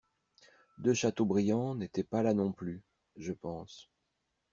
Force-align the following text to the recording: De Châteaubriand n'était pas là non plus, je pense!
De 0.79 0.95
Châteaubriand 0.95 1.75
n'était 1.75 2.03
pas 2.03 2.23
là 2.23 2.33
non 2.33 2.51
plus, 2.51 2.81
je 3.17 3.33
pense! 3.33 3.87